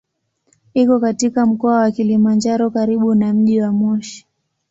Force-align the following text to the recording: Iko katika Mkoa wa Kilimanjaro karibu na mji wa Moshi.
Iko 0.73 0.99
katika 0.99 1.45
Mkoa 1.45 1.79
wa 1.79 1.91
Kilimanjaro 1.91 2.69
karibu 2.69 3.15
na 3.15 3.33
mji 3.33 3.61
wa 3.61 3.71
Moshi. 3.71 4.25